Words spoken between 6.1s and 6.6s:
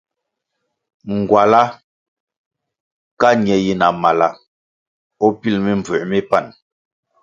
pan.